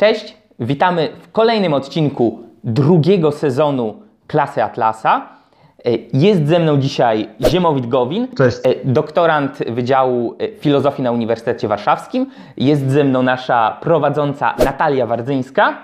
[0.00, 5.28] Cześć, witamy w kolejnym odcinku drugiego sezonu Klasy Atlasa.
[5.84, 8.58] E, Jest ze mną dzisiaj Ziemowit Gowin, Cześć.
[8.64, 12.26] e, doktorant Wydziału e, Filozofii na Uniwersytecie Warszawskim.
[12.56, 15.74] Jest ze mną nasza prowadząca Natalia Wardzyńska.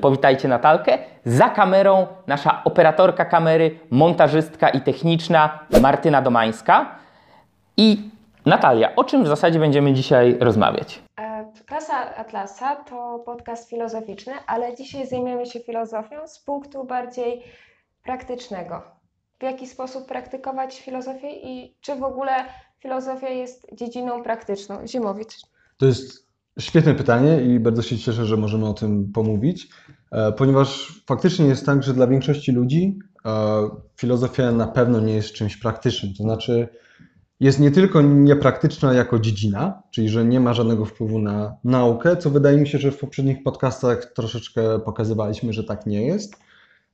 [0.00, 0.98] Powitajcie Natalkę.
[1.24, 6.86] Za kamerą nasza operatorka kamery, montażystka i techniczna Martyna Domańska.
[7.76, 8.10] I
[8.46, 11.02] Natalia, o czym w zasadzie będziemy dzisiaj rozmawiać?
[11.66, 17.42] Klasa Atlasa to podcast filozoficzny, ale dzisiaj zajmiemy się filozofią z punktu bardziej
[18.02, 18.82] praktycznego.
[19.40, 22.32] W jaki sposób praktykować filozofię i czy w ogóle
[22.78, 24.86] filozofia jest dziedziną praktyczną?
[24.86, 25.34] Zimowicz.
[25.76, 26.28] To jest
[26.60, 29.68] świetne pytanie i bardzo się cieszę, że możemy o tym pomówić,
[30.12, 33.30] e, ponieważ faktycznie jest tak, że dla większości ludzi e,
[33.96, 36.14] filozofia na pewno nie jest czymś praktycznym.
[36.14, 36.68] To znaczy,
[37.40, 42.30] jest nie tylko niepraktyczna jako dziedzina, czyli że nie ma żadnego wpływu na naukę, co
[42.30, 46.36] wydaje mi się, że w poprzednich podcastach troszeczkę pokazywaliśmy, że tak nie jest,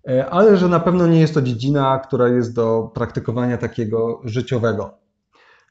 [0.09, 4.99] e, ale że na pewno nie jest to dziedzina, która jest do praktykowania takiego życiowego.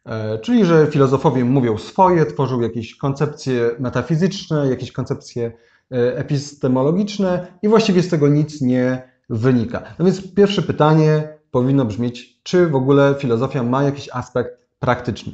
[0.05, 5.51] E, Czyli, że filozofowie mówią swoje, tworzą jakieś koncepcje metafizyczne, jakieś koncepcje
[5.91, 9.81] e, epistemologiczne i właściwie z tego nic nie wynika.
[9.99, 15.33] No więc pierwsze pytanie powinno brzmieć, czy w ogóle filozofia ma jakiś aspekt praktyczny?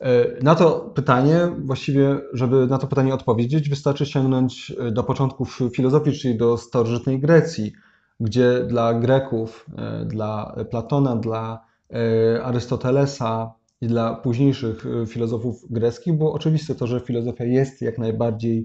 [0.00, 5.60] E, Na to pytanie, właściwie, żeby na to pytanie odpowiedzieć, wystarczy sięgnąć e, do początków
[5.74, 7.72] filozofii, czyli do starożytnej Grecji,
[8.20, 11.64] gdzie dla Greków, e, dla Platona, dla
[12.44, 18.64] Arystotelesa i dla późniejszych filozofów greckich było oczywiste to, że filozofia jest jak najbardziej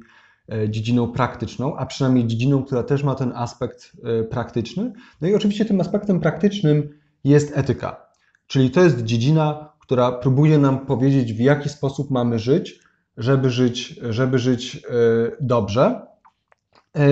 [0.70, 4.94] dziedziną praktyczną, a przynajmniej dziedziną, która też ma ten aspekt e, praktyczny.
[5.22, 6.90] No i oczywiście tym aspektem praktycznym
[7.24, 8.06] jest etyka,
[8.48, 12.80] czyli to jest dziedzina, która próbuje nam powiedzieć, w jaki sposób mamy żyć,
[13.18, 14.80] żeby żyć, żeby żyć e,
[15.42, 16.02] dobrze.
[16.96, 17.08] E,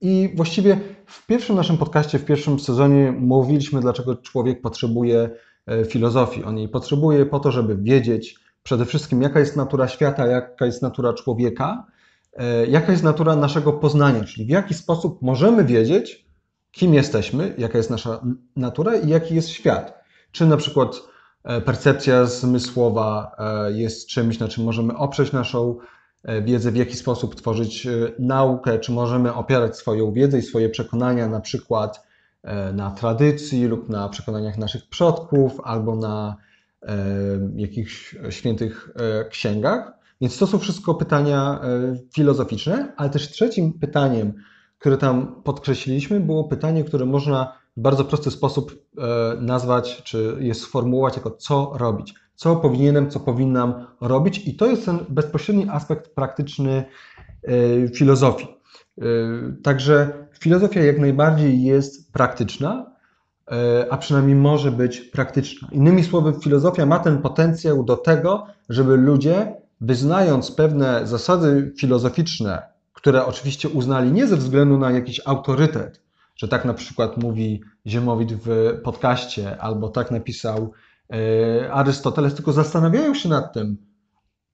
[0.00, 5.30] I właściwie w pierwszym naszym podcaście, w pierwszym sezonie mówiliśmy, dlaczego człowiek potrzebuje
[5.66, 6.44] e, filozofii.
[6.44, 10.82] On jej potrzebuje po to, żeby wiedzieć przede wszystkim, jaka jest natura świata, jaka jest
[10.82, 11.97] natura człowieka, e,
[12.68, 16.28] jaka jest natura naszego poznania, czyli w jaki sposób możemy wiedzieć,
[16.70, 18.20] kim jesteśmy, jaka jest nasza
[18.56, 20.04] natura i jaki jest świat.
[20.32, 21.02] Czy na przykład
[21.44, 25.78] e, percepcja zmysłowa e, jest czymś, na czym możemy oprzeć naszą
[26.24, 30.68] e, wiedzę, w jaki sposób tworzyć e, naukę, czy możemy opierać swoją wiedzę i swoje
[30.68, 32.06] przekonania na przykład
[32.42, 36.36] e, na tradycji lub na przekonaniach naszych przodków albo na
[36.82, 36.96] e,
[37.56, 39.97] jakichś świętych e, księgach.
[40.20, 44.32] Więc to są wszystko pytania e, filozoficzne, ale też trzecim pytaniem,
[44.78, 50.54] które tam podkreśliliśmy, było pytanie, które można w bardzo prosty sposób e, nazwać, czy je
[50.54, 52.14] sformułować jako co robić.
[52.34, 56.84] Co powinienem, co powinnam robić, i to jest ten bezpośredni aspekt praktyczny
[57.42, 58.58] e, filozofii.
[59.62, 62.92] Także filozofia jak najbardziej jest praktyczna,
[63.90, 65.68] a przynajmniej może być praktyczna.
[65.72, 72.62] Innymi słowy, filozofia ma ten potencjał do tego, żeby ludzie, wyznając pewne zasady filozoficzne,
[72.92, 76.02] które oczywiście uznali nie ze względu na jakiś autorytet,
[76.36, 80.72] że tak na przykład mówi Ziemowit w podcaście, albo tak napisał
[81.12, 83.76] e, Arystoteles, tylko zastanawiają się nad tym,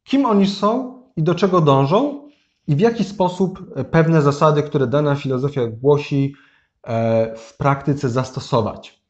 [0.04, 2.24] kim oni są i do czego dążą,
[2.66, 6.34] i w jaki sposób pewne zasady, które dana filozofia głosi,
[6.82, 9.03] e, w praktyce zastosować.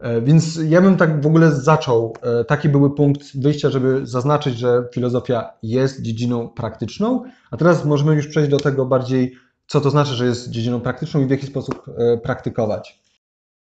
[0.00, 2.14] E, Więc ja bym tak w ogóle zaczął.
[2.40, 8.14] e, Taki były punkt wyjścia, żeby zaznaczyć, że filozofia jest dziedziną praktyczną, a teraz możemy
[8.14, 9.34] już przejść do tego bardziej,
[9.66, 13.00] co to znaczy, że jest dziedziną praktyczną i w jaki sposób e, praktykować.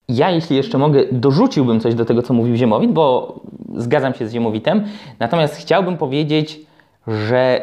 [0.09, 3.39] Ja, jeśli jeszcze mogę, dorzuciłbym coś do tego, co mówił Ziemowit, bo
[3.77, 4.83] zgadzam się z Ziemowitem.
[5.19, 6.59] Natomiast chciałbym powiedzieć,
[7.07, 7.61] że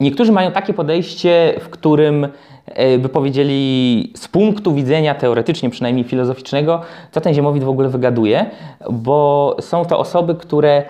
[0.00, 2.28] niektórzy mają takie podejście, w którym
[2.66, 6.80] e, by powiedzieli z punktu widzenia teoretycznie, przynajmniej filozoficznego,
[7.12, 8.46] co ten Ziemowit w ogóle wygaduje,
[8.90, 10.82] bo są to osoby, które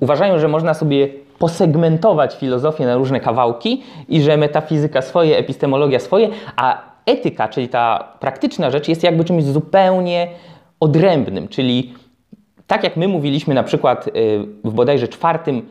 [0.00, 6.28] uważają, że można sobie posegmentować filozofię na różne kawałki i że metafizyka swoje, epistemologia swoje,
[6.56, 10.28] a etyka, czyli ta praktyczna rzecz, jest jakby czymś zupełnie
[10.80, 11.94] odrębnym, czyli
[12.66, 14.10] tak jak my mówiliśmy na przykład y,
[14.64, 15.62] w bodajże czwartym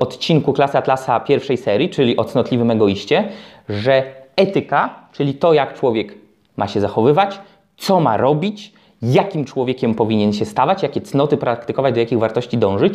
[0.00, 3.28] odcinku Klasy Atlasa pierwszej serii, czyli o cnotliwym egoiście,
[3.68, 4.02] że
[4.36, 6.14] etyka, czyli to jak człowiek
[6.56, 7.40] ma się zachowywać,
[7.76, 8.72] co ma robić,
[9.02, 12.94] jakim człowiekiem powinien się stawać, jakie cnoty praktykować, do jakich wartości dążyć,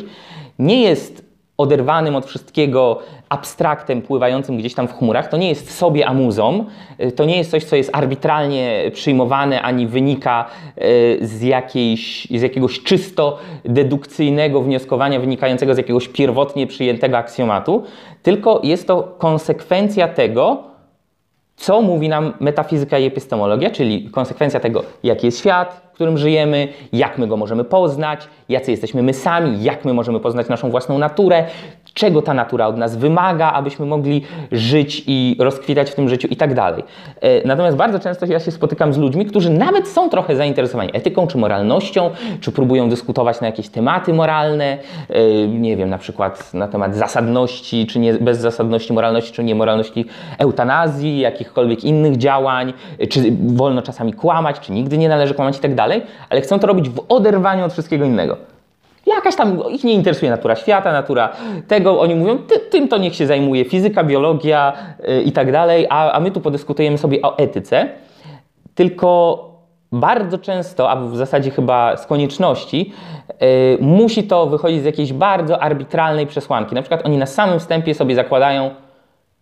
[0.60, 1.29] nie jest
[1.60, 5.28] oderwanym od wszystkiego abstraktem pływającym gdzieś tam w chmurach.
[5.28, 6.66] To nie jest sobie amuzą,
[7.04, 10.46] y, to nie jest coś, co jest arbitralnie przyjmowane ani wynika
[10.78, 17.84] y, z, jakiejś, z jakiegoś czysto dedukcyjnego wnioskowania wynikającego z jakiegoś pierwotnie przyjętego aksjomatu,
[18.24, 20.64] tylko jest to konsekwencja tego,
[21.56, 27.18] co mówi nam metafizyka i epistemologia, czyli konsekwencja tego, jaki jest świat, którym żyjemy, jak
[27.18, 31.46] my go możemy poznać, jacy jesteśmy my sami, jak my możemy poznać naszą własną naturę,
[31.94, 34.21] czego ta natura od nas wymaga, abyśmy mogli
[34.51, 36.83] żyć i rozkwitać w tym życiu i tak dalej.
[37.21, 41.27] E, natomiast bardzo często ja się spotykam z ludźmi, którzy nawet są trochę zainteresowani etyką
[41.27, 42.09] czy moralnością,
[42.41, 44.77] czy próbują dyskutować na jakieś tematy moralne,
[45.09, 50.06] e, nie wiem, na przykład na temat zasadności, czy nie, bezzasadności moralności, czy niemoralności
[50.38, 52.74] eutanazji, jakichkolwiek innych działań,
[53.09, 56.68] czy wolno czasami kłamać, czy nigdy nie należy kłamać i tak dalej, ale chcą to
[56.68, 58.59] robić w oderwaniu od wszystkiego innego.
[59.16, 61.30] Jakaś tam, ich nie interesuje natura świata, natura
[61.68, 64.74] tego, oni mówią, ty, tym to niech się zajmuje fizyka, biologia
[65.08, 67.88] yy, i tak dalej, a, a my tu podyskutujemy sobie o etyce.
[68.76, 69.40] Tylko
[69.92, 72.94] bardzo często, a w zasadzie chyba z konieczności,
[73.42, 73.48] yy,
[73.82, 76.76] musi to wychodzić z jakiejś bardzo arbitralnej przesłanki.
[76.76, 78.72] Na przykład oni na samym wstępie sobie zakładają,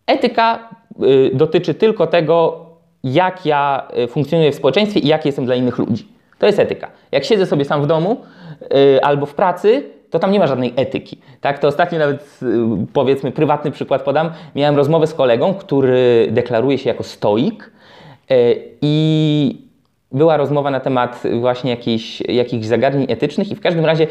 [0.07, 0.69] etyka
[0.99, 2.65] yy, dotyczy tylko tego,
[3.03, 6.16] jak ja funkcjonuję w społeczeństwie i jaki jestem dla innych ludzi.
[6.39, 6.87] To jest etyka.
[7.11, 8.17] Jak siedzę sobie sam w domu,
[8.61, 11.17] Y, albo w pracy, to tam nie ma żadnej etyki.
[11.41, 11.59] Tak?
[11.59, 12.45] To ostatnio nawet, y,
[12.93, 14.31] powiedzmy, prywatny przykład podam.
[14.55, 17.71] Miałem rozmowę z kolegą, który deklaruje się jako stoik
[18.31, 19.67] y, i
[20.11, 24.07] była rozmowa na temat właśnie jakichś, jakichś zagadnień etycznych i w każdym razie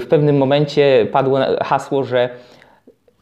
[0.00, 2.28] w pewnym momencie padło hasło, że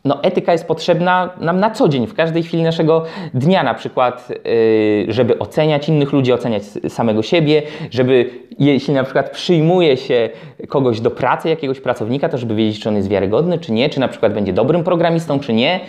[0.04, 3.04] no, etyka jest potrzebna nam na co dzień, w każdej chwili naszego
[3.34, 9.30] dnia, na przykład, yy, żeby oceniać innych ludzi, oceniać samego siebie, żeby jeśli na przykład
[9.30, 10.30] przyjmuje się
[10.68, 14.00] kogoś do pracy, jakiegoś pracownika, to żeby wiedzieć, czy on jest wiarygodny, czy nie, czy
[14.00, 15.80] na przykład będzie dobrym programistą, czy nie,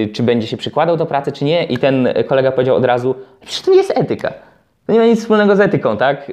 [0.00, 1.64] yy, czy będzie się przykładał do pracy, czy nie.
[1.64, 4.32] I ten kolega powiedział od razu, przecież to nie jest etyka.
[4.86, 6.32] To nie ma nic wspólnego z etyką, tak?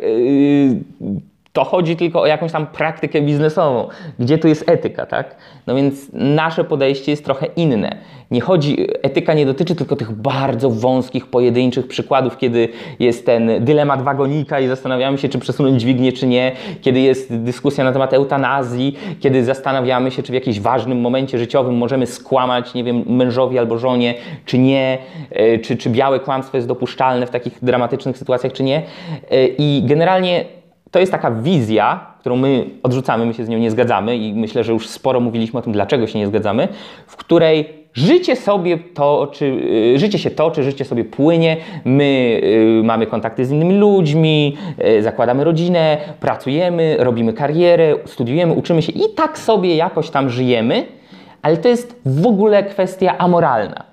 [1.59, 3.88] To chodzi tylko o jakąś tam praktykę biznesową.
[4.19, 5.35] Gdzie tu jest etyka, tak?
[5.67, 7.97] No więc nasze podejście jest trochę inne.
[8.31, 12.69] Nie chodzi, etyka nie dotyczy tylko tych bardzo wąskich, pojedynczych przykładów, kiedy
[13.00, 16.51] jest ten dylemat wagonika i zastanawiamy się, czy przesunąć dźwignię, czy nie,
[16.81, 21.77] kiedy jest dyskusja na temat eutanazji, kiedy zastanawiamy się, czy w jakimś ważnym momencie życiowym
[21.77, 24.13] możemy skłamać, nie wiem, mężowi albo żonie,
[24.45, 24.97] czy nie,
[25.31, 28.81] e, czy, czy białe kłamstwo jest dopuszczalne w takich dramatycznych sytuacjach, czy nie.
[29.31, 30.58] E, I generalnie
[30.91, 34.63] to jest taka wizja, którą my odrzucamy, my się z nią nie zgadzamy i myślę,
[34.63, 36.68] że już sporo mówiliśmy o tym, dlaczego się nie zgadzamy,
[37.07, 39.45] w której życie sobie toczy,
[39.95, 45.03] y, życie się toczy, życie sobie płynie, my y, mamy kontakty z innymi ludźmi, y,
[45.03, 50.86] zakładamy rodzinę, pracujemy, robimy karierę, studiujemy, uczymy się i tak sobie jakoś tam żyjemy,
[51.41, 53.88] ale to jest w ogóle kwestia amoralna.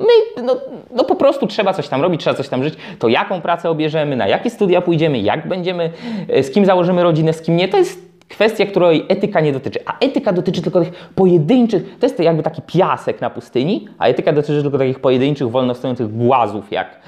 [0.00, 0.56] My, no,
[0.94, 2.74] no, po prostu trzeba coś tam robić, trzeba coś tam żyć.
[2.98, 5.90] To jaką pracę obierzemy, na jakie studia pójdziemy, jak będziemy,
[6.28, 9.80] e, z kim założymy rodzinę, z kim nie, to jest kwestia, której etyka nie dotyczy.
[9.86, 14.06] A etyka dotyczy tylko tych pojedynczych, to jest to jakby taki piasek na pustyni, a
[14.06, 17.00] etyka dotyczy tylko takich pojedynczych, wolno stojących głazów, jak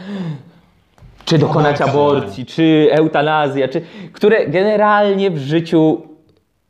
[1.25, 6.03] czy dokonać aborcji, czy eutanazja, czy, które generalnie w życiu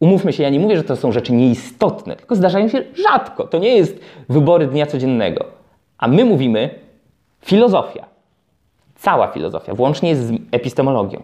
[0.03, 3.47] Umówmy się, ja nie mówię, że to są rzeczy nieistotne, tylko zdarzają się rzadko.
[3.47, 5.62] To nie jest wybory dnia codziennego.
[6.03, 6.71] A my mówimy
[7.41, 8.05] filozofia.
[8.95, 11.23] Cała filozofia, włącznie z epistemologią,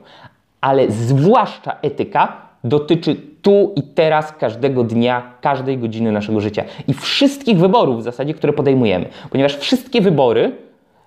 [0.60, 7.58] ale zwłaszcza etyka dotyczy tu i teraz, każdego dnia, każdej godziny naszego życia i wszystkich
[7.58, 10.52] wyborów w zasadzie, które podejmujemy, ponieważ wszystkie wybory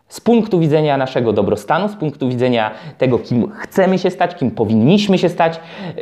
[0.08, 5.18] z punktu widzenia naszego dobrostanu, z punktu widzenia tego, kim chcemy się stać, kim powinniśmy
[5.18, 5.60] się stać,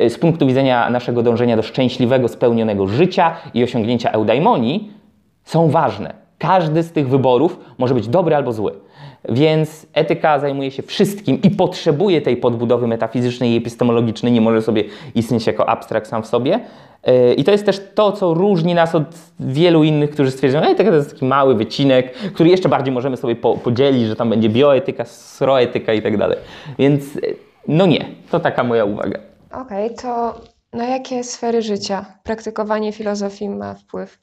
[0.08, 4.92] z punktu widzenia naszego dążenia do szczęśliwego, spełnionego życia i osiągnięcia eudaimonii,
[5.44, 6.29] są ważne.
[6.40, 8.72] Każdy z tych wyborów może być dobry albo zły.
[9.28, 14.84] Więc etyka zajmuje się wszystkim i potrzebuje tej podbudowy metafizycznej i epistemologicznej, nie może sobie
[15.14, 16.60] istnieć jako abstrakt sam w sobie.
[17.04, 19.04] E, I to jest też to, co różni nas od
[19.40, 23.16] wielu innych, którzy stwierdzają, że etyka to jest taki mały wycinek, który jeszcze bardziej możemy
[23.16, 26.38] sobie podzielić, że tam będzie bioetyka, sroetyka i tak dalej.
[26.78, 27.20] Więc e,
[27.68, 29.18] no nie, to taka moja uwaga.
[29.52, 30.40] Okej, okay, to
[30.72, 34.18] na jakie sfery życia praktykowanie filozofii ma wpływ?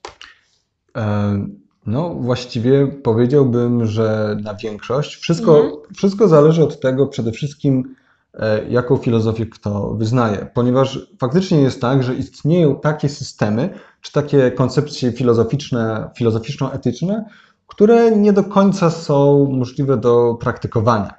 [0.96, 5.16] Um no, właściwie powiedziałbym, że na większość.
[5.16, 5.82] Wszystko, mhm.
[5.96, 7.96] wszystko zależy od tego przede wszystkim,
[8.34, 13.70] e, jaką filozofię kto wyznaje, ponieważ faktycznie jest tak, że istnieją takie systemy,
[14.02, 17.26] czy takie koncepcje filozoficzne, filozoficzno-etyczne,
[17.68, 21.14] które nie do końca są możliwe do praktykowania.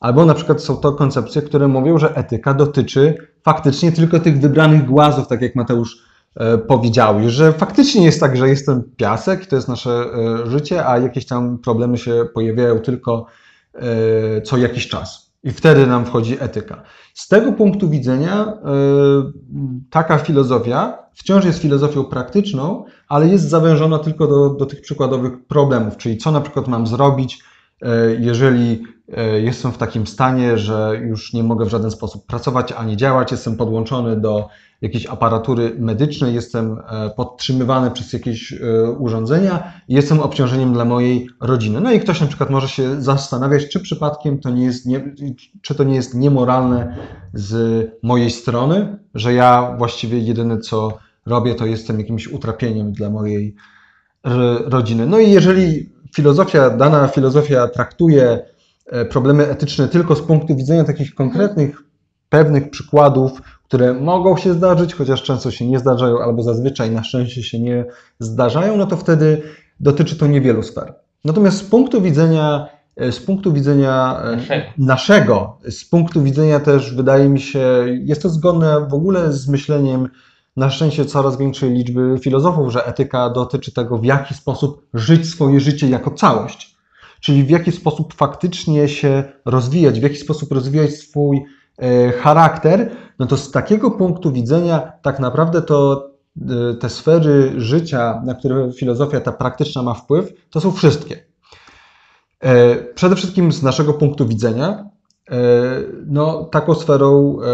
[0.00, 4.86] Albo na przykład są to koncepcje, które mówią, że etyka dotyczy faktycznie tylko tych wybranych
[4.86, 6.09] głazów, tak jak Mateusz
[6.68, 11.26] powiedziały, że faktycznie jest tak, że jestem piasek, to jest nasze e, życie, a jakieś
[11.26, 13.26] tam problemy się pojawiają tylko
[13.74, 15.30] e, co jakiś czas.
[15.44, 16.82] I wtedy nam wchodzi etyka.
[17.14, 18.56] Z tego punktu widzenia e,
[19.90, 25.96] taka filozofia wciąż jest filozofią praktyczną, ale jest zawężona tylko do, do tych przykładowych problemów,
[25.96, 27.42] czyli co na przykład mam zrobić,
[27.82, 28.82] e, jeżeli
[29.16, 33.32] e, jestem w takim stanie, że już nie mogę w żaden sposób pracować ani działać,
[33.32, 34.48] jestem podłączony do
[34.80, 41.80] jakiejś aparatury medycznej, jestem e, podtrzymywany przez jakieś e, urządzenia jestem obciążeniem dla mojej rodziny.
[41.80, 45.14] No i ktoś na przykład może się zastanawiać, czy przypadkiem to nie jest, nie,
[45.62, 46.96] czy to nie jest niemoralne
[47.34, 53.54] z mojej strony, że ja właściwie jedyne co robię, to jestem jakimś utrapieniem dla mojej
[54.64, 55.06] rodziny.
[55.06, 58.40] No i jeżeli filozofia, dana filozofia traktuje
[58.86, 61.82] e, problemy etyczne tylko z punktu widzenia takich konkretnych,
[62.28, 67.42] pewnych przykładów, które mogą się zdarzyć, chociaż często się nie zdarzają, albo zazwyczaj na szczęście
[67.42, 67.84] się nie
[68.18, 69.42] zdarzają, no to wtedy
[69.80, 70.94] dotyczy to niewielu sfer.
[71.24, 74.64] Natomiast z punktu widzenia, e, z punktu widzenia e, Naszego.
[74.78, 80.08] naszego, z punktu widzenia też wydaje mi się, jest to zgodne w ogóle z myśleniem
[80.56, 85.60] na szczęście coraz większej liczby filozofów, że etyka dotyczy tego, w jaki sposób żyć swoje
[85.60, 86.76] życie jako całość.
[87.20, 91.44] Czyli w jaki sposób faktycznie się rozwijać, w jaki sposób rozwijać swój
[92.22, 96.10] charakter, no to z takiego punktu widzenia tak naprawdę to
[96.40, 101.24] e, te sfery życia, na które filozofia ta praktyczna ma wpływ, to są wszystkie.
[102.40, 104.84] E, Przede wszystkim z naszego punktu widzenia,
[105.30, 105.36] e,
[106.06, 107.46] no, taką sferą e,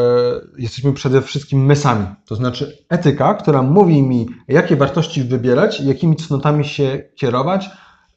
[0.58, 2.06] jesteśmy przede wszystkim my sami.
[2.26, 7.70] To znaczy etyka, która mówi mi, jakie wartości wybierać, jakimi cnotami się kierować,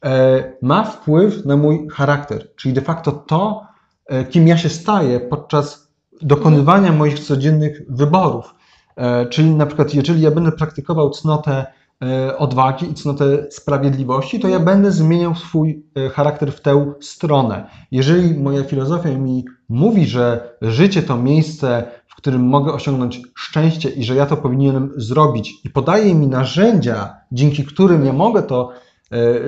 [0.04, 2.54] e, ma wpływ na mój charakter.
[2.56, 3.62] Czyli de facto to,
[4.06, 5.89] e, kim ja się staję podczas
[6.22, 8.54] dokonywania moich codziennych wyborów.
[8.96, 11.66] E, Czyli na przykład, jeżeli ja będę praktykował cnotę
[12.02, 17.66] e, odwagi i cnotę sprawiedliwości, to ja będę zmieniał swój e, charakter w tę stronę.
[17.90, 24.04] Jeżeli moja filozofia mi mówi, że życie to miejsce, w którym mogę osiągnąć szczęście i
[24.04, 28.72] że ja to powinienem zrobić i podaje mi narzędzia, dzięki którym ja mogę to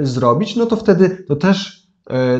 [0.02, 1.81] zrobić, no to wtedy to też,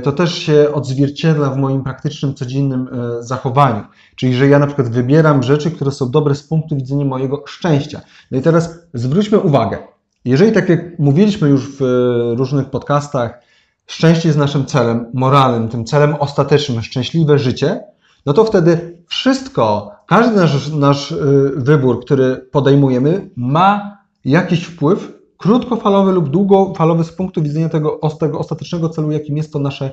[0.02, 3.84] to też się odzwierciedla w moim praktycznym, codziennym e, zachowaniu.
[4.16, 8.00] Czyli, że ja na przykład wybieram rzeczy, które są dobre z punktu widzenia mojego szczęścia.
[8.30, 9.78] No i teraz zwróćmy uwagę.
[10.24, 13.40] Jeżeli, tak jak mówiliśmy już w e, różnych podcastach,
[13.86, 17.80] szczęście jest naszym celem moralnym, tym celem ostatecznym, szczęśliwe życie,
[18.26, 21.16] no to wtedy wszystko, każdy nasz, nasz e,
[21.56, 28.88] wybór, który podejmujemy, ma jakiś wpływ, krótkofalowy lub długofalowy z punktu widzenia tego, tego ostatecznego
[28.88, 29.92] celu, jakim jest to nasze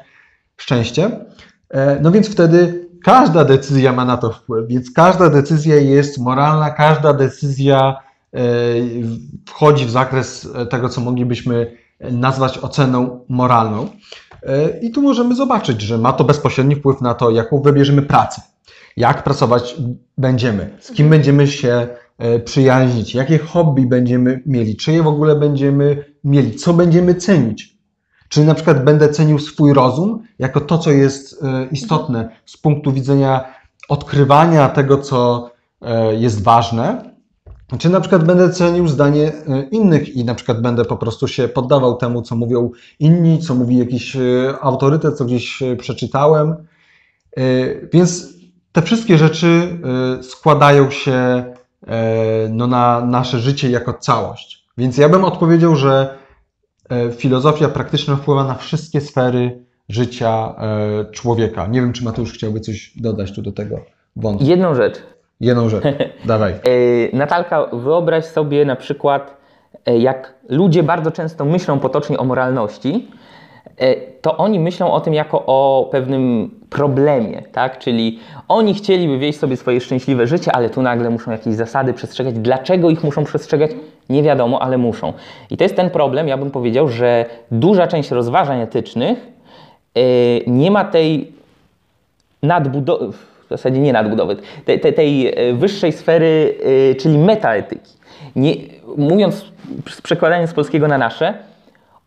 [0.57, 1.25] szczęście.
[1.69, 6.69] E, No więc wtedy każda decyzja ma na to wpływ, więc każda decyzja jest moralna,
[6.69, 7.95] każda decyzja
[8.33, 8.39] e,
[9.45, 13.87] wchodzi w zakres tego, co moglibyśmy nazwać oceną moralną.
[14.43, 18.41] E, I tu możemy zobaczyć, że ma to bezpośredni wpływ na to, jaką wybierzemy pracę,
[18.97, 19.75] jak pracować
[20.17, 21.87] będziemy, z kim będziemy się
[22.45, 27.79] przyjaźnić, jakie hobby będziemy mieli, czy je w ogóle będziemy mieli, co będziemy cenić.
[28.29, 32.91] Czy na przykład będę cenił swój rozum jako to, co jest e, istotne z punktu
[32.91, 33.53] widzenia
[33.89, 37.13] odkrywania tego, co e, jest ważne,
[37.77, 41.47] czy na przykład będę cenił zdanie e, innych i na przykład będę po prostu się
[41.47, 44.19] poddawał temu, co mówią inni, co mówi jakiś e,
[44.61, 46.55] autorytet, co gdzieś e, przeczytałem.
[47.37, 47.43] E,
[47.93, 48.27] Więc
[48.71, 49.79] te wszystkie rzeczy
[50.19, 51.58] e, składają się e,
[52.49, 54.65] no, na nasze życie jako całość.
[54.77, 56.17] Więc ja bym odpowiedział, że
[56.89, 61.67] e, filozofia praktyczna wpływa na wszystkie sfery życia e, człowieka.
[61.67, 63.79] Nie wiem, czy Mateusz chciałby coś dodać tu do tego
[64.15, 64.45] wątku.
[64.45, 64.95] Jedną rzecz.
[65.39, 65.83] Jedną rzecz.
[66.25, 66.53] Dawaj.
[66.53, 69.37] E, Natalka, wyobraź sobie na przykład,
[69.85, 73.28] e, jak ludzie bardzo często myślą potocznie o moralności, e,
[74.21, 77.79] to oni myślą o tym jako o pewnym problemie, tak?
[77.79, 82.35] Czyli oni chcieliby wieść sobie swoje szczęśliwe życie, ale tu nagle muszą jakieś zasady przestrzegać.
[82.39, 83.71] Dlaczego ich muszą przestrzegać?
[84.09, 85.13] Nie wiadomo, ale muszą.
[85.49, 89.27] I to jest ten problem, ja bym powiedział, że duża część rozważań etycznych
[89.95, 90.01] e,
[90.47, 91.31] nie ma tej
[92.43, 93.11] nadbudowy,
[93.45, 94.35] w zasadzie nie nadbudowy,
[94.65, 96.55] tej, tej, e, wyższej sfery,
[96.91, 97.91] e, czyli metaetyki.
[98.35, 98.53] Nie,
[98.97, 99.45] mówiąc,
[99.89, 101.33] z przekładaniem z polskiego na nasze,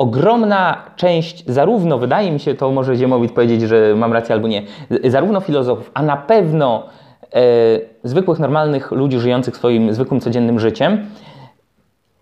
[0.03, 4.63] ogromna część, zarówno, wydaje mi się, to może Ziemowit powiedzieć, że mam rację albo nie,
[5.05, 6.87] zarówno filozofów, a na pewno
[7.35, 7.41] e,
[8.05, 11.07] zwykłych, normalnych ludzi żyjących swoim zwykłym, codziennym życiem,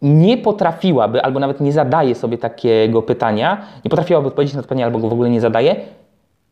[0.03, 4.85] nie potrafiłaby, albo nawet nie zadaje sobie takiego pytania, nie potrafiłaby odpowiedzieć na to pytanie,
[4.85, 5.77] albo go w ogóle nie zadaje,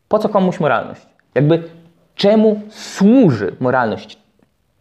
[0.07, 1.01] po co komuś moralność?
[1.35, 1.63] Jakby
[2.15, 4.19] czemu służy moralność?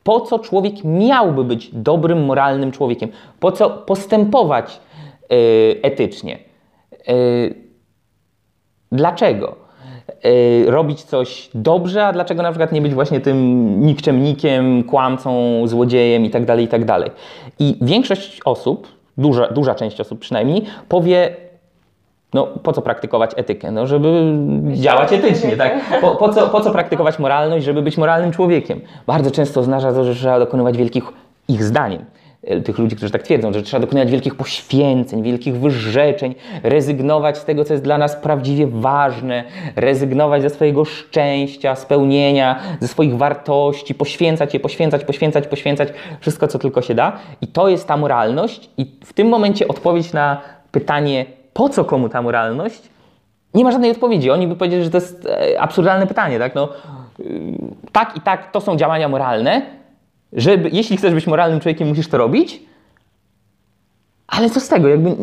[0.09, 3.09] po co człowiek miałby być dobrym, moralnym człowiekiem,
[3.40, 4.81] po co postępować
[5.82, 6.38] etycznie.
[7.08, 7.54] Yy,
[8.92, 9.56] dlaczego?
[10.25, 16.25] Yy, robić coś dobrze, a dlaczego na przykład nie być właśnie tym nikczemnikiem, kłamcą, złodziejem
[16.25, 16.87] itd., tak itd.
[16.87, 17.11] Tak
[17.58, 21.37] I większość osób, duża, duża część osób przynajmniej, powie,
[22.35, 23.70] no po co praktykować etykę?
[23.70, 24.32] No żeby
[24.73, 26.00] działać etycznie, tak?
[26.00, 28.80] Po, po, co, po co praktykować moralność, żeby być moralnym człowiekiem?
[29.06, 31.04] Bardzo często oznacza to, że trzeba dokonywać wielkich,
[31.49, 32.04] ich zdaniem,
[32.64, 37.64] tych ludzi, którzy tak twierdzą, że trzeba dokonywać wielkich poświęceń, wielkich wyrzeczeń, rezygnować z tego,
[37.64, 39.45] co jest dla nas prawdziwie ważne,
[39.76, 45.88] rezygnować ze swojego szczęścia, spełnienia, ze swoich wartości, poświęcać je, poświęcać, poświęcać, poświęcać,
[46.21, 47.12] wszystko, co tylko się da.
[47.40, 50.40] I to jest ta moralność i w tym momencie odpowiedź na
[50.71, 52.83] pytanie, po co komu ta moralność?
[53.54, 54.30] Nie ma żadnej odpowiedzi.
[54.30, 56.54] Oni by powiedzieli, że to jest e, absurdalne pytanie, tak?
[56.54, 56.68] No,
[57.21, 57.25] y,
[57.92, 59.77] tak i tak, to są działania moralne.
[60.32, 62.62] Żeby, jeśli chcesz być moralnym człowiekiem, musisz to robić.
[64.28, 64.88] Ale co z tego?
[64.88, 65.16] Jakby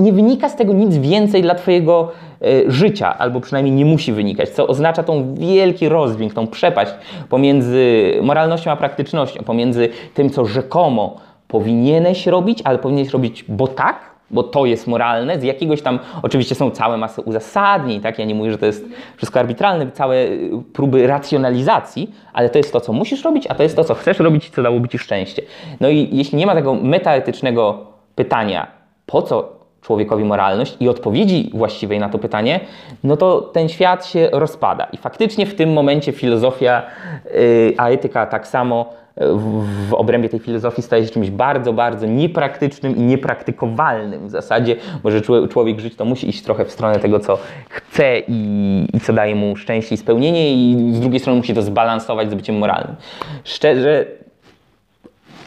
[0.00, 4.48] nie wynika z tego nic więcej dla Twojego e, życia, albo przynajmniej nie musi wynikać,
[4.48, 6.92] co oznacza tą wielki rozdźwięk, tą przepaść
[7.28, 11.16] pomiędzy moralnością a praktycznością, pomiędzy tym, co rzekomo
[11.48, 16.54] powinieneś robić, ale powinieneś robić, bo tak, bo to jest moralne, z jakiegoś tam, oczywiście
[16.54, 18.18] są całe masy uzasadnień, tak?
[18.18, 18.84] Ja nie mówię, że to jest
[19.16, 23.62] wszystko arbitralne, całe y, próby racjonalizacji, ale to jest to, co musisz robić, a to
[23.62, 25.42] jest to, co chcesz robić i co dałoby ci szczęście.
[25.80, 28.66] No i jeśli nie ma tego metaetycznego pytania,
[29.06, 32.60] po co człowiekowi moralność i odpowiedzi właściwej na to pytanie,
[33.04, 34.86] no to ten świat się rozpada.
[34.92, 36.82] I faktycznie w tym momencie filozofia,
[37.24, 42.96] yy, a etyka tak samo w, obrębie tej filozofii staje się czymś bardzo, bardzo niepraktycznym
[42.96, 47.20] i niepraktykowalnym w zasadzie, bo że człowiek żyć to musi iść trochę w stronę tego,
[47.20, 51.54] co chce i, i co daje mu szczęście i spełnienie i z drugiej strony musi
[51.54, 52.96] to zbalansować z byciem moralnym.
[53.44, 54.06] Szczerze,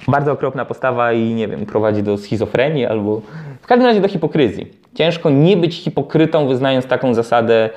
[0.07, 3.21] bardzo okropna postawa i nie wiem, prowadzi do schizofrenii albo
[3.61, 4.67] w każdym razie do hipokryzji.
[4.93, 7.69] Ciężko nie być hipokrytą, wyznając taką zasadę,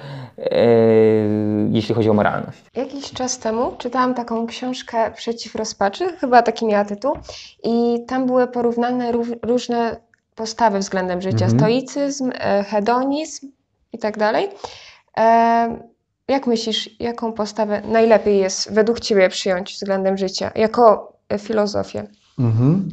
[1.71, 2.65] jeśli chodzi o moralność.
[2.75, 7.17] Jakiś czas temu czytałam taką książkę Przeciw rozpaczy, chyba taki miała tytuł,
[7.65, 9.12] i tam były porównane
[9.43, 9.97] różne
[10.35, 11.61] postawy względem życia: mhm.
[11.61, 13.51] stoicyzm, e, hedonizm
[13.92, 14.49] i tak dalej.
[15.18, 15.92] E,
[16.29, 22.07] jak myślisz, jaką postawę najlepiej jest według Ciebie przyjąć względem życia jako filozofię?
[22.38, 22.88] Mhm.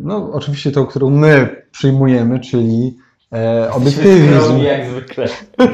[0.00, 2.96] No, oczywiście tą, którą my przyjmujemy, czyli
[3.32, 4.58] E, obiektywizm.
[4.58, 5.26] jak zwykle.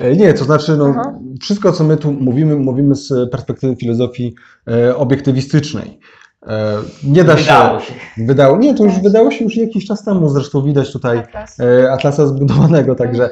[0.00, 0.94] E, nie, to znaczy, no,
[1.40, 4.34] wszystko co my tu mówimy, mówimy z perspektywy filozofii
[4.70, 5.98] e, obiektywistycznej.
[6.46, 7.94] E, nie da wydało się.
[8.18, 11.60] Wydało, nie, to już wydało się już jakiś czas temu, zresztą widać tutaj Atlas.
[11.60, 13.30] E, Atlasa zbudowanego, także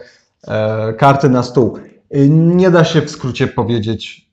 [0.48, 1.78] e, karty na stół.
[2.30, 4.30] Nie da się w skrócie powiedzieć,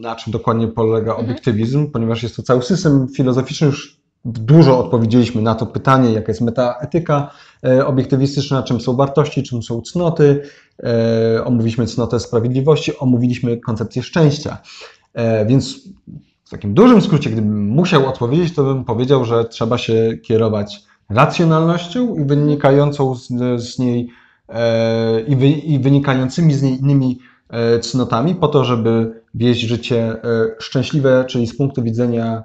[0.00, 1.26] na czym dokładnie polega mhm.
[1.26, 6.40] obiektywizm, ponieważ jest to cały system filozoficzny, już dużo odpowiedzieliśmy na to pytanie, jaka jest
[6.40, 7.45] metaetyka e,
[7.86, 10.42] obiektywistyczna, czym są wartości, czym są cnoty.
[10.82, 14.58] E, omówiliśmy cnotę sprawiedliwości, omówiliśmy koncepcję szczęścia.
[15.14, 15.88] E, więc
[16.44, 22.16] w takim dużym skrócie, gdybym musiał odpowiedzieć, to bym powiedział, że trzeba się kierować racjonalnością
[22.16, 23.28] i wynikającą z,
[23.62, 24.08] z niej
[25.28, 27.18] i, wy, i wynikającymi z niej innymi
[27.80, 30.16] cnotami po to, żeby wieść życie
[30.58, 32.44] szczęśliwe, czyli z punktu widzenia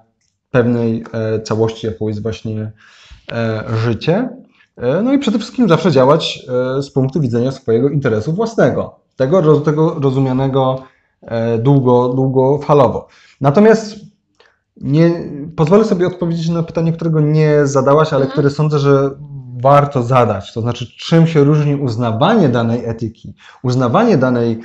[0.51, 2.71] pewnej e, całości, jaką jest właśnie
[3.31, 4.29] e, życie.
[4.77, 6.45] E, no i przede wszystkim zawsze działać
[6.81, 10.83] z punktu widzenia swojego interesu własnego, tego, tego rozumianego
[11.59, 13.07] długo, długofalowo.
[13.41, 13.95] Natomiast
[14.77, 15.11] nie,
[15.55, 18.31] pozwolę sobie odpowiedzieć na pytanie, którego nie zadałaś, ale mhm.
[18.31, 19.11] które sądzę, że
[19.61, 20.53] warto zadać.
[20.53, 24.59] To znaczy, czym się różni uznawanie danej etyki, uznawanie danej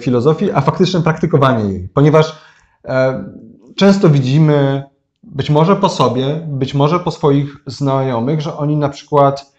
[0.00, 1.88] filozofii, a faktyczne praktykowanie jej.
[1.88, 2.36] Ponieważ
[3.76, 4.84] często widzimy
[5.36, 9.52] być może po sobie, być może po swoich znajomych, że oni na przykład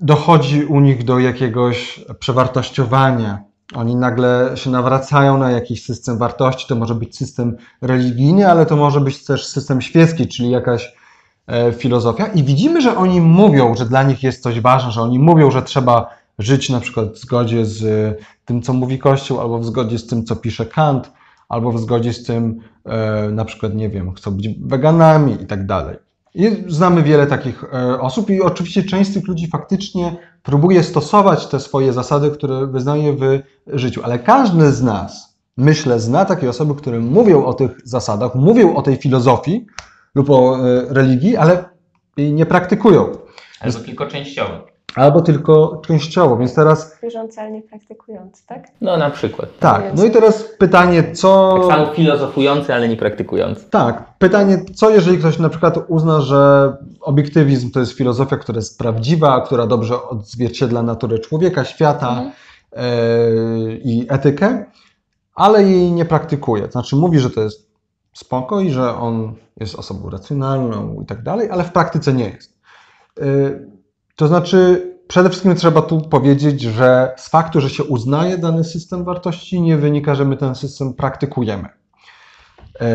[0.00, 3.38] dochodzi u nich do jakiegoś przewartościowania.
[3.74, 6.66] Oni nagle się nawracają na jakiś system wartości.
[6.68, 10.92] To może być system religijny, ale to może być też system świecki, czyli jakaś
[11.46, 12.26] e, filozofia.
[12.26, 15.62] I widzimy, że oni mówią, że dla nich jest coś ważne, że oni mówią, że
[15.62, 17.82] trzeba żyć na przykład w zgodzie z
[18.44, 21.17] tym, co mówi Kościół, albo w zgodzie z tym, co pisze Kant,
[21.48, 25.66] albo w zgodzie z tym, e, na przykład, nie wiem, chcą być weganami i tak
[25.66, 25.96] dalej.
[26.34, 31.46] I znamy wiele takich e, osób i oczywiście część z tych ludzi faktycznie próbuje stosować
[31.46, 36.74] te swoje zasady, które wyznaje w życiu, ale każdy z nas, myślę, zna takie osoby,
[36.74, 39.66] które mówią o tych zasadach, mówią o tej filozofii
[40.14, 41.64] lub o e, religii, ale
[42.16, 43.12] jej nie praktykują.
[43.60, 44.77] Albo tylko częściowo.
[44.94, 46.36] Albo tylko częściowo.
[46.36, 48.68] Więc teraz Wierzący, ale nie praktykujący, tak?
[48.80, 49.48] No na przykład.
[49.58, 51.54] tak, no i teraz pytanie, co...
[51.68, 53.64] Tak samo filozofujący, ale nie praktykujący.
[53.70, 58.78] Tak, pytanie, co jeżeli ktoś na przykład uzna, że obiektywizm to jest filozofia, która jest
[58.78, 62.30] prawdziwa, która dobrze odzwierciedla naturę człowieka, świata Mhm.
[62.72, 62.82] e,
[63.72, 64.64] i etykę,
[65.34, 66.62] ale jej nie praktykuje.
[66.66, 67.68] To znaczy mówi, że to jest
[68.12, 72.58] spoko i że on jest osobą racjonalną i tak dalej, ale w praktyce nie jest.
[73.20, 73.24] E,
[74.18, 79.04] to znaczy przede wszystkim trzeba tu powiedzieć, że z faktu, że się uznaje dany system
[79.04, 81.68] wartości, nie wynika, że my ten system praktykujemy.
[82.80, 82.88] E,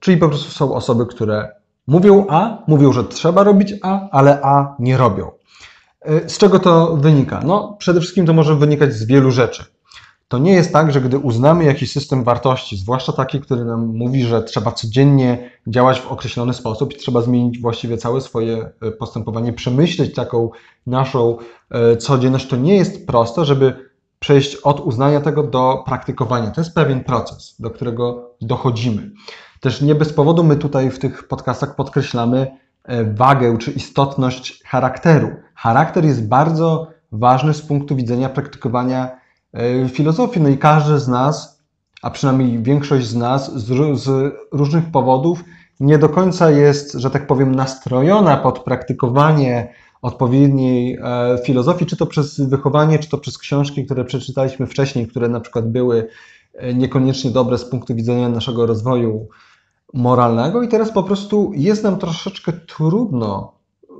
[0.00, 1.48] Czyli po prostu są osoby, które
[1.86, 5.30] mówią A, mówią, że trzeba robić A, ale A nie robią.
[6.00, 7.40] E, Z czego to wynika?
[7.44, 9.64] No, przede wszystkim to może wynikać z wielu rzeczy.
[10.32, 14.24] To nie jest tak, że gdy uznamy jakiś system wartości, zwłaszcza taki, który nam mówi,
[14.24, 19.52] że trzeba codziennie działać w określony sposób i trzeba zmienić właściwie całe swoje e, postępowanie,
[19.52, 20.50] przemyśleć taką
[20.86, 21.36] naszą
[21.70, 26.50] e, codzienność, to nie jest proste, żeby przejść od uznania tego do praktykowania.
[26.50, 29.10] To jest pewien proces, do którego dochodzimy.
[29.60, 35.30] Też nie bez powodu my tutaj w tych podcastach podkreślamy e, wagę czy istotność charakteru.
[35.54, 39.21] Charakter jest bardzo ważny z punktu widzenia praktykowania
[39.88, 40.40] filozofii.
[40.40, 41.62] No i każdy z nas,
[42.02, 45.44] a przynajmniej większość z nas, z, z różnych powodów
[45.80, 52.06] nie do końca jest, że tak powiem, nastrojona pod praktykowanie odpowiedniej e, filozofii, czy to
[52.06, 56.08] przez wychowanie, czy to przez książki, które przeczytaliśmy wcześniej, które na przykład były
[56.54, 59.28] e, niekoniecznie dobre z punktu widzenia naszego rozwoju
[59.94, 63.52] moralnego i teraz po prostu jest nam troszeczkę trudno
[63.84, 63.94] y,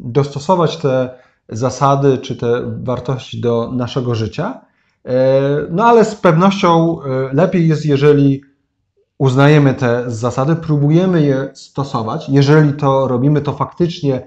[0.00, 1.18] dostosować te
[1.52, 4.60] zasady czy te wartości do naszego życia.
[5.04, 8.42] E, No ale z pewnością e, lepiej jest, jeżeli
[9.18, 12.28] uznajemy te zasady, próbujemy je stosować.
[12.28, 14.26] Jeżeli to robimy, to faktycznie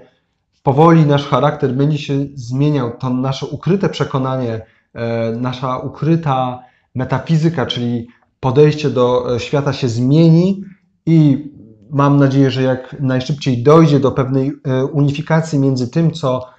[0.62, 6.58] powoli nasz charakter będzie się zmieniał, to nasze ukryte przekonanie, e, nasza ukryta
[6.94, 8.08] metafizyka, czyli
[8.40, 10.64] podejście do świata się zmieni
[11.06, 11.48] i
[11.90, 14.52] mam nadzieję, że jak najszybciej dojdzie do pewnej
[14.92, 16.53] unifikacji między tym, co.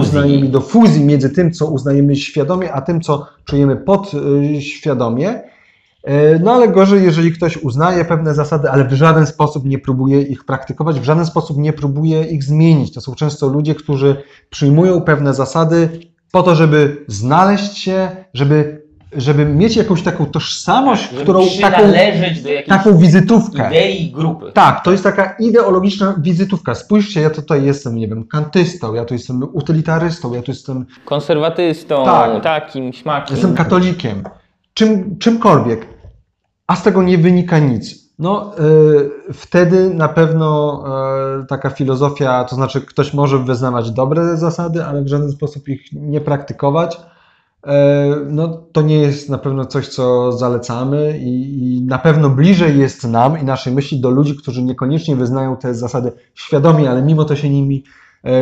[0.00, 5.42] uznajemy, do fuzji między tym, co uznajemy świadomie, a tym, co czujemy podświadomie.
[6.04, 10.22] E, No ale gorzej, jeżeli ktoś uznaje pewne zasady, ale w żaden sposób nie próbuje
[10.22, 12.94] ich praktykować, w żaden sposób nie próbuje ich zmienić.
[12.94, 14.16] To są często ludzie, którzy
[14.50, 15.88] przyjmują pewne zasady
[16.32, 22.42] po to, żeby znaleźć się, żeby, żeby mieć jakąś taką tożsamość, Żeby którą taką, przynależeć
[22.42, 23.66] do jakiejś taką wizytówkę.
[23.68, 24.52] idei grupy.
[24.52, 26.74] Tak, to jest taka ideologiczna wizytówka.
[26.74, 32.04] Spójrzcie, ja tutaj jestem, nie wiem, kantystą, ja tu jestem utylitarystą, ja tu jestem Konserwatystą,
[32.04, 32.42] Tak.
[32.42, 33.36] takim, śmakiem.
[33.36, 34.22] Jestem katolikiem,
[34.74, 35.86] czym, czymkolwiek,
[36.66, 38.08] a z tego nie wynika nic.
[38.18, 38.52] No,
[39.28, 40.84] y, wtedy na pewno
[41.42, 45.80] y, taka filozofia, to znaczy ktoś może wyznawać dobre zasady, ale w żaden sposób ich
[45.92, 47.00] nie praktykować.
[47.66, 47.70] Y,
[48.28, 53.04] No, to nie jest na pewno coś, co zalecamy, i, i na pewno bliżej jest
[53.04, 57.36] nam i naszej myśli do ludzi, którzy niekoniecznie wyznają te zasady świadomie, ale mimo to
[57.36, 57.84] się nimi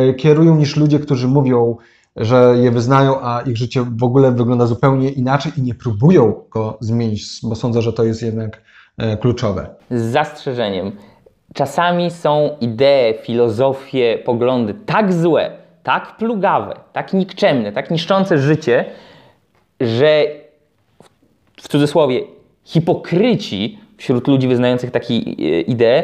[0.09, 1.77] y, kierują, niż ludzie, którzy mówią,
[2.17, 6.77] że je wyznają, a ich życie w ogóle wygląda zupełnie inaczej i nie próbują go
[6.79, 8.61] zmienić, bo sądzę, że to jest jednak
[8.97, 9.69] e, kluczowe.
[9.91, 10.91] z zastrzeżeniem.
[11.53, 15.56] Czasami są idee, filozofie, poglądy tak złe,
[15.87, 18.85] tak plugawe, tak nikczemne, tak niszczące życie,
[19.81, 20.23] że
[21.61, 22.21] w- cudzysłowie
[22.63, 25.17] hipokryci wśród ludzi wyznających takie
[25.61, 26.03] idee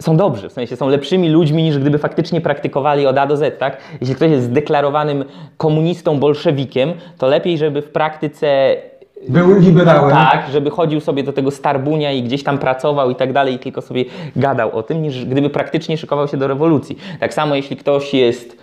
[0.00, 3.58] są dobrzy, w sensie są lepszymi ludźmi niż gdyby faktycznie praktykowali od A do Z,
[3.58, 3.76] tak?
[4.00, 5.24] Jeśli ktoś jest zdeklarowanym
[5.56, 8.76] komunistą, bolszewikiem, to lepiej, żeby w praktyce
[9.28, 10.10] Był liberałem.
[10.16, 13.58] tak, żeby chodził sobie do tego Starbunia i gdzieś tam pracował i tak dalej, i
[13.58, 14.04] tylko sobie
[14.36, 16.98] gadał o tym, niż gdyby praktycznie szykował się do rewolucji.
[17.20, 18.62] Tak samo jeśli ktoś jest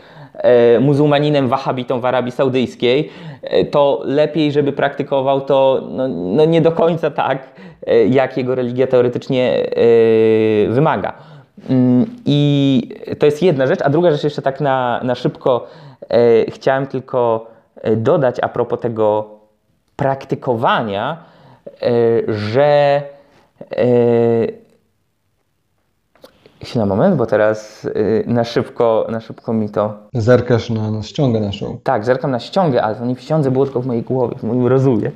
[0.79, 3.09] muzułmaninem wahabitą w Arabii Saudyjskiej,
[3.43, 7.49] e, to lepiej, żeby praktykował to no, no nie do końca tak,
[7.87, 11.13] e, jak jego religia teoretycznie e, wymaga.
[11.69, 12.81] Mm, I
[13.19, 15.67] to jest jedna rzecz, a druga rzecz jeszcze tak na, na szybko
[16.09, 17.47] e, chciałem tylko
[17.81, 19.29] e, dodać a propos tego
[19.95, 21.17] praktykowania,
[21.81, 21.87] e,
[22.33, 23.01] że
[23.71, 23.87] e,
[26.63, 27.87] chwila, moment, bo teraz
[28.25, 29.93] e, na szybko, na szybko mi to...
[30.13, 31.79] Zerkasz na, na ściągę naszą.
[31.83, 34.67] Tak, zerkam na ściągę, ale to nie w było tylko w mojej głowie, w moim
[34.67, 35.11] rozumie.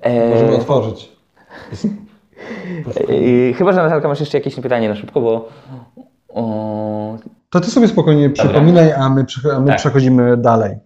[0.00, 1.12] E, Możemy otworzyć.
[3.08, 5.48] e, chyba, że Natalka masz jeszcze jakieś pytanie na szybko, bo...
[6.28, 7.16] O,
[7.50, 9.24] To ty sobie spokojnie przypominaj, a my,
[9.56, 9.76] a my Tak.
[9.76, 10.76] przechodzimy dalej.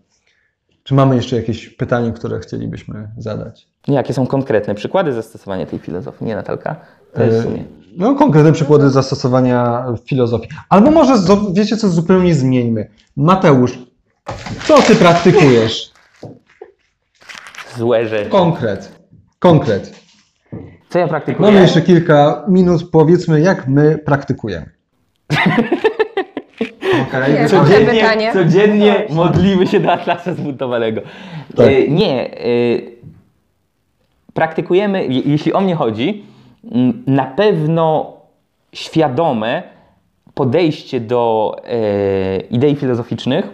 [0.83, 3.69] Czy mamy jeszcze jakieś pytanie, które chcielibyśmy zadać?
[3.95, 6.77] jakie są konkretne przykłady zastosowania tej filozofii, nie Natalka?
[7.15, 7.65] To jest w sumie...
[7.97, 10.49] No, konkretne przykłady zastosowania filozofii.
[10.69, 11.15] Albo może,
[11.53, 12.89] wiecie co, zupełnie zmieńmy.
[13.17, 13.79] Mateusz,
[14.67, 15.91] Co ty praktykujesz?
[17.77, 18.31] Złe rzeczy.
[18.31, 18.93] Konkret.
[19.39, 20.01] Konkret.
[20.89, 21.49] Co ja praktykuję?
[21.49, 24.71] Mamy jeszcze kilka minut, powiedzmy, jak my praktykujemy.
[27.13, 31.01] Dobre Codziennie, codziennie modlimy się do Atlasa zbuntowanego.
[31.57, 31.67] Tak.
[31.67, 32.31] E, nie.
[32.39, 32.47] E,
[34.35, 36.25] praktykujemy, je- jeśli o mnie chodzi,
[37.07, 38.13] na pewno
[38.73, 39.63] świadome
[40.35, 43.49] podejście do e, idei filozoficznych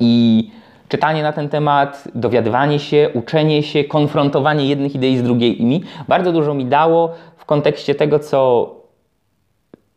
[0.00, 0.50] i
[0.88, 6.54] czytanie na ten temat, dowiadywanie się, uczenie się, konfrontowanie jednych idei z drugimi bardzo dużo
[6.54, 8.70] mi dało w kontekście tego, co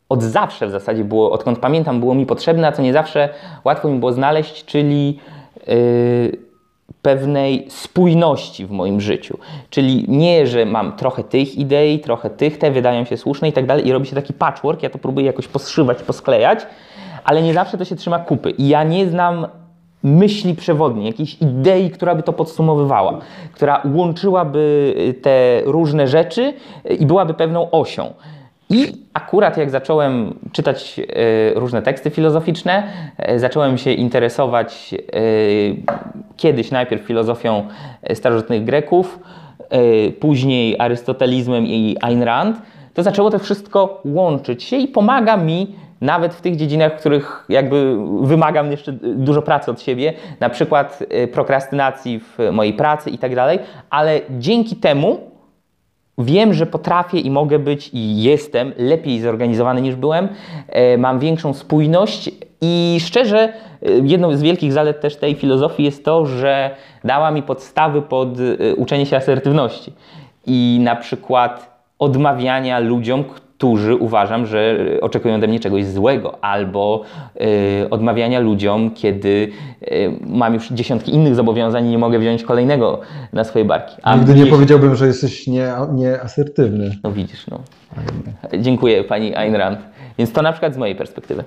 [0.09, 3.29] od zawsze w zasadzie było, odkąd pamiętam, było mi potrzebne, a co nie zawsze
[3.63, 5.19] łatwo mi było znaleźć, czyli
[5.67, 6.52] yy,
[7.01, 9.37] pewnej spójności w moim życiu.
[9.69, 13.65] Czyli nie, że mam trochę tych idei, trochę tych, te wydają się słuszne i tak
[13.65, 16.59] dalej, i robi się taki patchwork, ja to próbuję jakoś poszywać, posklejać,
[17.23, 18.51] ale nie zawsze to się trzyma kupy.
[18.51, 19.47] I ja nie znam
[20.03, 23.19] myśli przewodniej, jakiejś idei, która by to podsumowywała,
[23.53, 26.53] która łączyłaby y, te różne rzeczy
[26.91, 28.13] y, i byłaby pewną osią.
[28.69, 31.03] I akurat jak zacząłem czytać e,
[31.59, 32.83] różne teksty filozoficzne,
[33.17, 34.97] e, zacząłem się interesować e,
[36.37, 37.67] kiedyś najpierw filozofią
[38.13, 39.19] starożytnych Greków,
[40.19, 42.61] później arystotelizmem i Ayn Rand,
[42.93, 47.45] to zaczęło to wszystko łączyć się i pomaga mi nawet w tych dziedzinach, w których
[47.49, 53.35] jakby wymagam jeszcze dużo pracy od siebie, na przykład prokrastynacji w mojej pracy i tak
[53.35, 55.32] dalej, ale dzięki temu
[56.17, 60.29] Wiem, że potrafię i mogę być i jestem lepiej zorganizowany niż byłem.
[60.69, 63.53] E, Mam większą spójność i szczerze, e,
[64.03, 68.75] jedną z wielkich zalet też tej filozofii jest to, że dała mi podstawy pod e,
[68.75, 69.93] uczenie się asertywności
[70.45, 73.23] i na przykład odmawiania ludziom,
[73.63, 77.03] którzy uważam, że oczekują ode mnie czegoś złego, albo
[77.35, 79.49] e, odmawiania ludziom, kiedy
[79.81, 79.87] e,
[80.27, 83.01] mam już dziesiątki innych zobowiązań i nie mogę wziąć kolejnego
[83.33, 83.95] na swoje barki.
[84.03, 86.91] A Nigdy nie powiedziałbym, że jesteś nie, nieasertywny.
[87.03, 87.59] no widzisz, no.
[88.59, 89.79] Dziękuję pani Ayn Rand.
[90.17, 91.43] Więc to na przykład z mojej perspektywy.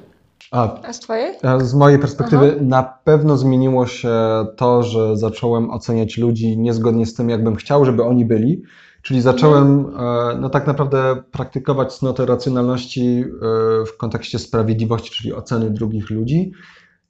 [0.50, 1.34] A, A z twojej?
[1.42, 4.10] a z mojej perspektywy na pewno zmieniło się
[4.56, 8.62] to, że zacząłem oceniać ludzi niezgodnie z tym, jakbym chciał, żeby oni byli.
[9.06, 15.70] Czyli zacząłem e, no tak naprawdę praktykować cnotę racjonalności e, w kontekście sprawiedliwości, czyli oceny
[15.70, 16.52] drugich ludzi.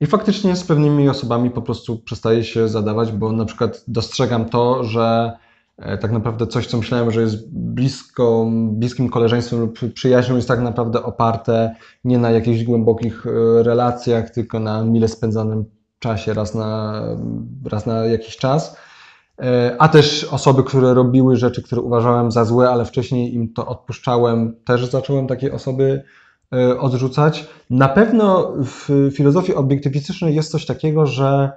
[0.00, 4.84] I faktycznie z pewnymi osobami po prostu przestaję się zadawać, bo na przykład dostrzegam to,
[4.84, 5.32] że
[5.78, 10.60] e, tak naprawdę coś, co myślałem, że jest blisko, bliskim koleżeństwem lub przyjaźnią, jest tak
[10.60, 13.26] naprawdę oparte nie na jakichś głębokich
[13.62, 15.64] relacjach, tylko na mile spędzanym
[15.98, 17.02] czasie raz na,
[17.64, 18.76] raz na jakiś czas.
[19.42, 23.66] E, A też osoby, które robiły rzeczy, które uważałem za złe, ale wcześniej im to
[23.66, 26.02] odpuszczałem, też zacząłem takie osoby
[26.52, 27.46] e, odrzucać.
[27.70, 31.52] Na pewno w filozofii obiektywistycznej jest coś takiego, że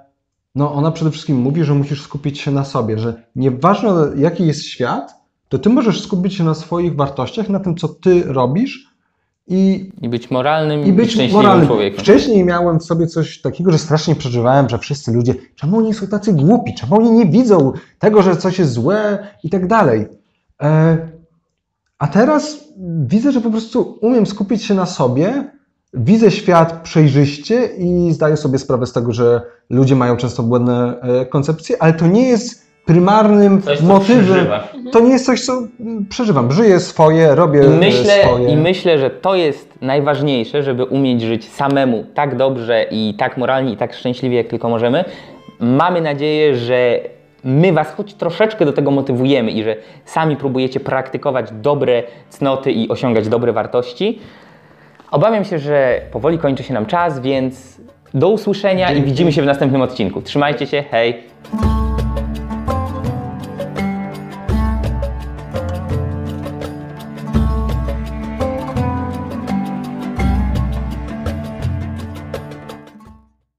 [0.54, 4.64] no ona przede wszystkim mówi, że musisz skupić się na sobie, że nieważne jaki jest
[4.64, 5.14] świat,
[5.48, 8.89] to ty możesz skupić się na swoich wartościach, na tym, co ty robisz
[9.50, 11.66] i I być moralnym i i, być szczęśliwym moralnym.
[11.66, 12.00] człowiekiem.
[12.00, 16.06] Wcześniej miałem w sobie coś takiego, że strasznie przeżywałem, że wszyscy ludzie, czemu oni są
[16.06, 20.06] tacy głupi, czemu oni nie widzą tego, że coś jest złe i tak dalej.
[20.62, 20.98] E,
[21.98, 22.56] a teraz
[23.06, 25.44] widzę, że po prostu umiem skupić się na sobie,
[25.94, 31.26] widzę świat przejrzyście i zdaję sobie sprawę z tego, że ludzie mają często błędne e,
[31.26, 34.46] koncepcje, ale to nie jest prymarnym Coś, co motywem.
[34.92, 36.52] To nie jest coś, co mm, przeżywam.
[36.52, 38.48] Żyję swoje, robię I myślę, swoje.
[38.48, 43.72] I myślę, że to jest najważniejsze, żeby umieć żyć samemu tak dobrze i tak moralnie
[43.72, 45.04] i tak szczęśliwie, jak tylko możemy.
[45.60, 47.00] Mamy nadzieję, że
[47.44, 52.88] my Was choć troszeczkę do tego motywujemy i że sami próbujecie praktykować dobre cnoty i
[52.88, 54.18] osiągać dobre wartości.
[55.10, 57.80] Obawiam się, że powoli kończy się nam czas, więc
[58.14, 60.22] do usłyszenia i widzimy się w następnym odcinku.
[60.22, 61.22] Trzymajcie się, hej!